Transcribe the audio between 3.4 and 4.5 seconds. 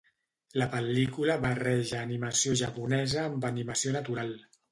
animació natural.